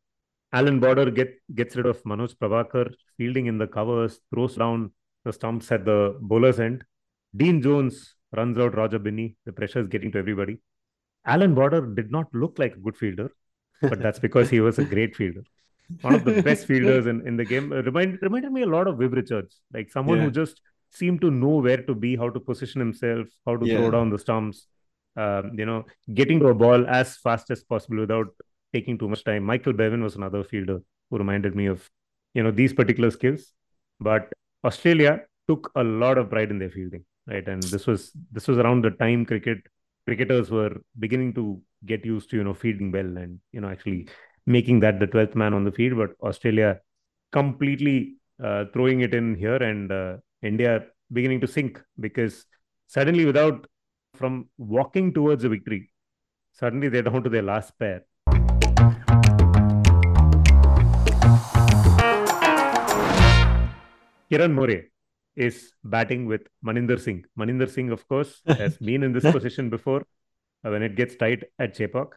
[0.52, 4.92] Allan Border get, gets rid of Manoj Prabhakar, fielding in the covers, throws down
[5.24, 6.84] the stumps at the bowler's end.
[7.36, 9.36] Dean Jones runs out Roger Binney.
[9.44, 10.58] The pressure is getting to everybody.
[11.26, 13.30] Allan Border did not look like a good fielder,
[13.82, 15.42] but that's because he was a great fielder.
[16.00, 17.70] One of the best fielders in, in the game.
[17.70, 20.24] Remind, reminded me a lot of Viv Richards, like someone yeah.
[20.24, 23.76] who just seemed to know where to be, how to position himself, how to yeah.
[23.76, 24.66] throw down the stumps,
[25.16, 28.28] um, you know, getting to a ball as fast as possible without
[28.72, 29.44] taking too much time.
[29.44, 31.88] Michael Bevan was another fielder who reminded me of,
[32.34, 33.52] you know, these particular skills.
[34.00, 34.32] But
[34.64, 37.46] Australia took a lot of pride in their fielding, right?
[37.46, 39.58] And this was this was around the time cricket
[40.06, 44.08] cricketers were beginning to get used to, you know, fielding well and you know actually
[44.46, 45.98] making that the twelfth man on the field.
[45.98, 46.80] But Australia
[47.32, 52.44] completely uh, throwing it in here and uh, India beginning to sink because
[52.86, 53.66] suddenly without
[54.14, 55.90] from walking towards a victory,
[56.52, 58.02] suddenly they're down to their last pair.
[64.30, 64.82] Kiran More
[65.36, 67.24] is batting with Maninder Singh.
[67.38, 70.02] Maninder Singh, of course, has been in this position before
[70.64, 72.12] uh, when it gets tight at Chepauk.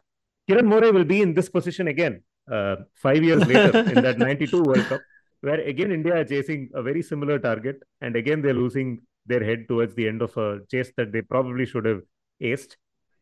[0.48, 4.62] Kiran More will be in this position again uh, five years later in that 92
[4.62, 5.00] World Cup
[5.42, 9.66] where again India are chasing a very similar target, and again they're losing their head
[9.68, 12.02] towards the end of a chase that they probably should have
[12.42, 12.76] aced.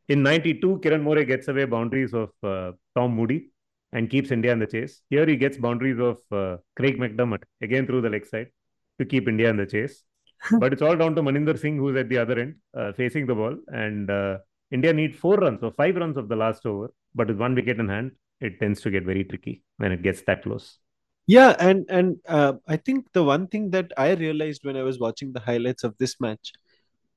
[0.09, 3.51] In 92, Kiran More gets away boundaries of uh, Tom Moody
[3.93, 5.03] and keeps India in the chase.
[5.11, 8.49] Here he gets boundaries of uh, Craig McDermott, again through the leg side,
[8.99, 10.03] to keep India in the chase.
[10.59, 13.35] but it's all down to Maninder Singh, who's at the other end, uh, facing the
[13.35, 13.57] ball.
[13.69, 14.39] And uh,
[14.71, 16.93] India need four runs or five runs of the last over.
[17.15, 20.23] But with one wicket in hand, it tends to get very tricky when it gets
[20.23, 20.79] that close.
[21.31, 24.99] Yeah, and and uh, I think the one thing that I realized when I was
[24.99, 26.53] watching the highlights of this match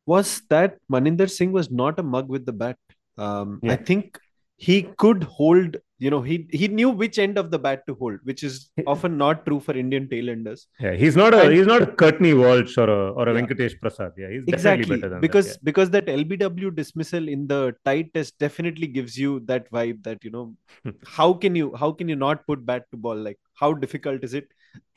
[0.06, 2.78] was that Maninder Singh was not a mug with the bat.
[3.18, 3.74] Um, yeah.
[3.74, 4.20] I think
[4.58, 8.20] he could hold you know he he knew which end of the bat to hold
[8.30, 11.82] which is often not true for indian tailenders yeah he's not a and, he's not
[11.82, 13.40] a Courtney Walsh or a or a yeah.
[13.40, 15.70] venkatesh prasad yeah he's exactly better than because that, yeah.
[15.70, 20.32] because that lbw dismissal in the tight test definitely gives you that vibe that you
[20.36, 20.46] know
[21.20, 24.34] how can you how can you not put bat to ball like how difficult is
[24.42, 24.48] it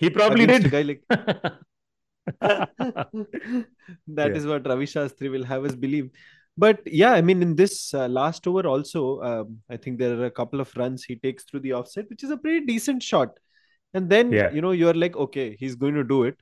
[0.05, 1.03] he probably did guy like
[2.41, 4.39] that yeah.
[4.41, 6.09] is what ravi shastri will have us believe
[6.59, 10.25] but yeah, I mean, in this uh, last over also, um, I think there are
[10.25, 13.39] a couple of runs he takes through the offset, which is a pretty decent shot.
[13.93, 14.51] And then, yeah.
[14.51, 16.37] you know, you're like, okay, he's going to do it.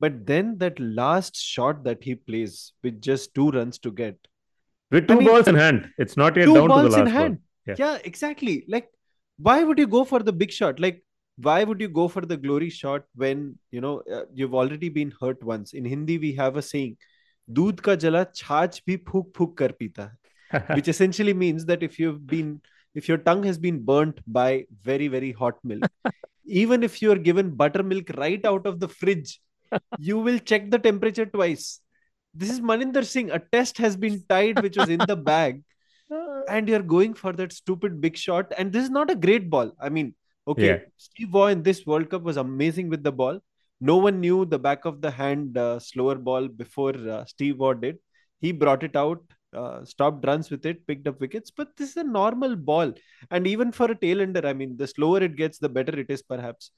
[0.00, 4.16] But then that last shot that he plays with just two runs to get.
[4.90, 5.90] With two I mean, balls in hand.
[5.98, 7.38] It's not yet down to the last in hand.
[7.66, 7.74] Yeah.
[7.78, 8.64] yeah, exactly.
[8.66, 8.88] Like,
[9.38, 10.80] why would you go for the big shot?
[10.80, 11.04] Like,
[11.39, 15.11] why would you go for the glory shot when, you know, uh, you've already been
[15.19, 15.73] hurt once?
[15.73, 16.97] In Hindi, we have a saying,
[17.51, 20.17] दूध का जला छाछ भी फूक फूक कर पीता है
[20.75, 22.61] which essentially means that if you've been
[22.93, 25.87] if your tongue has been burnt by very very hot milk
[26.45, 29.41] even if you are given buttermilk right out of the fridge
[29.99, 31.81] you will check the temperature twice
[32.33, 35.63] this is maninder singh a test has been tied which was in the bag
[36.49, 39.71] and you're going for that stupid big shot and this is not a great ball
[39.79, 40.13] i mean
[40.52, 40.78] okay yeah.
[41.08, 43.40] steve waugh in this world cup was amazing with the ball
[43.80, 47.72] no one knew the back of the hand uh, slower ball before uh, Steve Waugh
[47.72, 47.98] did.
[48.40, 49.22] He brought it out,
[49.54, 51.50] uh, stopped runs with it, picked up wickets.
[51.50, 52.92] But this is a normal ball,
[53.30, 56.22] and even for a tailender, I mean, the slower it gets, the better it is.
[56.22, 56.72] Perhaps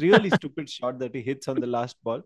[0.00, 2.22] really stupid shot that he hits on the last ball,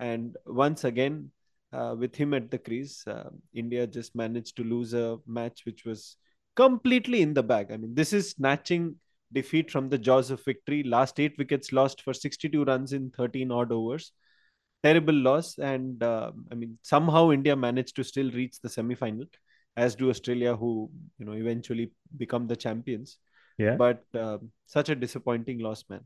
[0.00, 1.30] and once again.
[1.72, 5.84] Uh, with him at the crease, uh, India just managed to lose a match which
[5.84, 6.16] was
[6.54, 7.70] completely in the bag.
[7.72, 8.94] I mean, this is snatching
[9.32, 10.82] defeat from the jaws of victory.
[10.82, 14.12] Last eight wickets lost for 62 runs in 13 odd overs.
[14.82, 15.58] Terrible loss.
[15.58, 19.24] And uh, I mean, somehow India managed to still reach the semi final,
[19.76, 23.18] as do Australia, who, you know, eventually become the champions.
[23.58, 23.76] Yeah.
[23.76, 26.00] But uh, such a disappointing loss, man.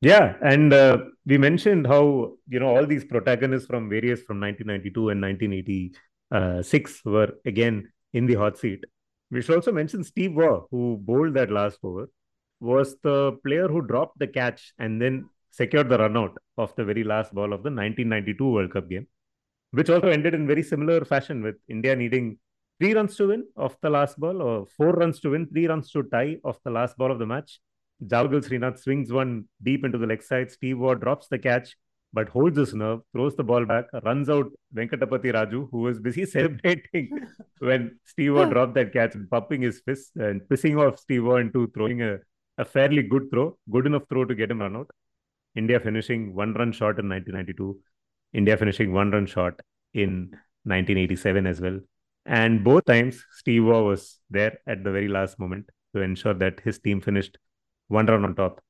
[0.00, 0.36] Yeah.
[0.42, 5.20] And uh, we mentioned how, you know, all these protagonists from various from 1992 and
[5.20, 8.84] 1986 were again in the hot seat.
[9.30, 12.08] We should also mention Steve Waugh, who bowled that last over
[12.66, 16.84] was the player who dropped the catch and then secured the run out of the
[16.84, 19.06] very last ball of the 1992 World Cup game,
[19.70, 22.38] which also ended in very similar fashion with India needing
[22.78, 25.90] three runs to win of the last ball or four runs to win, three runs
[25.92, 27.60] to tie of the last ball of the match.
[28.04, 30.50] Javagal Srinath swings one deep into the leg side.
[30.50, 31.76] Steve Waugh drops the catch,
[32.12, 36.26] but holds his nerve, throws the ball back, runs out Venkatapati Raju, who was busy
[36.36, 37.10] celebrating
[37.58, 41.36] when Steve Waugh dropped that catch and pumping his fist and pissing off Steve Waugh
[41.36, 42.18] into throwing a,
[42.58, 44.90] a fairly good throw, good enough throw to get him run out.
[45.54, 47.78] India finishing one run short in 1992.
[48.32, 49.60] India finishing one run short
[49.94, 50.30] in
[50.64, 51.78] 1987 as well.
[52.26, 56.60] And both times, Steve Waugh was there at the very last moment to ensure that
[56.60, 57.38] his team finished
[57.88, 58.60] one run on top.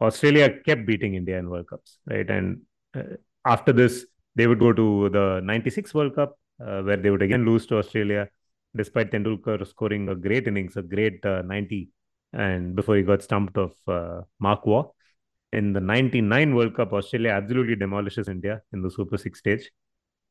[0.00, 2.28] Australia kept beating India in World Cups, right?
[2.28, 2.62] And
[2.94, 3.02] uh,
[3.44, 7.44] after this, they would go to the 96 World Cup, uh, where they would again
[7.44, 8.28] lose to Australia,
[8.76, 11.88] despite Tendulkar scoring a great innings, a great uh, 90,
[12.34, 14.90] and before he got stumped of uh, Mark Waugh.
[15.52, 19.70] In the 99 World Cup, Australia absolutely demolishes India in the Super 6 stage.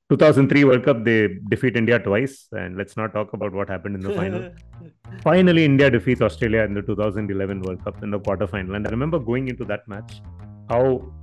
[0.09, 4.01] 2003 World Cup, they defeat India twice, and let's not talk about what happened in
[4.01, 4.51] the final.
[5.23, 8.75] Finally, India defeats Australia in the 2011 World Cup in the quarterfinal.
[8.75, 10.21] And I remember going into that match,
[10.69, 11.13] how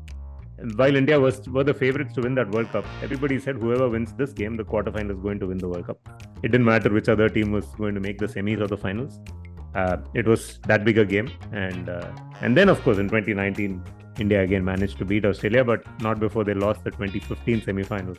[0.77, 4.13] while India was were the favorites to win that World Cup, everybody said whoever wins
[4.15, 5.99] this game, the quarterfinal is going to win the World Cup.
[6.43, 9.21] It didn't matter which other team was going to make the semis or the finals.
[9.75, 12.11] Uh, it was that big a game, and uh,
[12.41, 13.83] and then of course in 2019,
[14.19, 18.17] India again managed to beat Australia, but not before they lost the 2015 semi-final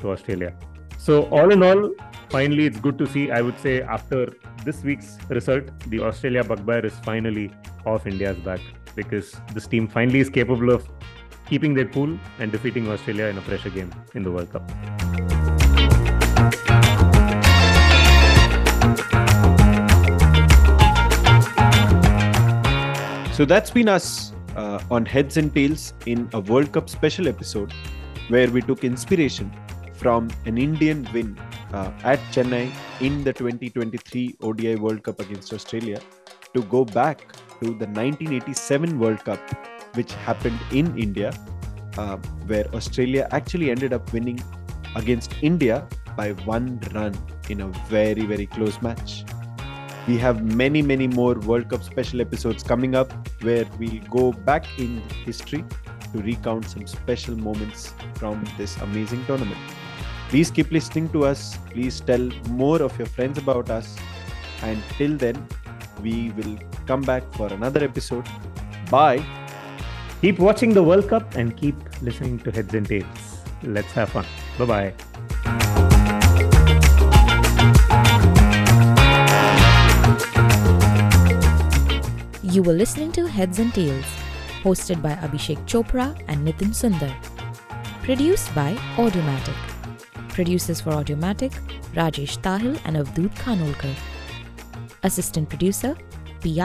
[0.00, 0.54] to Australia.
[0.98, 1.92] So all in all,
[2.30, 3.30] finally it's good to see.
[3.30, 4.32] I would say after
[4.64, 7.50] this week's result, the Australia bugbear is finally
[7.84, 8.60] off India's back
[8.94, 10.88] because this team finally is capable of
[11.46, 14.62] keeping their cool and defeating Australia in a pressure game in the World Cup.
[23.34, 27.72] So that's been us uh, on Heads and Tails in a World Cup special episode
[28.28, 29.50] where we took inspiration
[29.94, 31.36] from an Indian win
[31.72, 32.70] uh, at Chennai
[33.00, 36.00] in the 2023 ODI World Cup against Australia
[36.54, 39.40] to go back to the 1987 World Cup
[39.96, 41.32] which happened in India,
[41.98, 42.16] uh,
[42.46, 44.40] where Australia actually ended up winning
[44.94, 47.12] against India by one run
[47.50, 49.24] in a very, very close match.
[50.06, 54.66] We have many, many more World Cup special episodes coming up where we'll go back
[54.78, 55.64] in history
[56.12, 59.58] to recount some special moments from this amazing tournament.
[60.28, 61.56] Please keep listening to us.
[61.70, 63.96] Please tell more of your friends about us.
[64.62, 65.46] And till then,
[66.02, 68.26] we will come back for another episode.
[68.90, 69.24] Bye.
[70.20, 73.38] Keep watching the World Cup and keep listening to Heads and Tails.
[73.62, 74.26] Let's have fun.
[74.58, 75.13] Bye bye.
[82.54, 84.04] You were listening to Heads and Tails,
[84.62, 87.12] hosted by Abhishek Chopra and Nitin Sundar.
[88.04, 89.56] Produced by Audiomatic.
[90.28, 91.50] Producers for Audiomatic,
[91.96, 93.96] Rajesh Tahil and Avdoot Khanolkar.
[95.02, 95.96] Assistant producer,
[96.42, 96.60] P.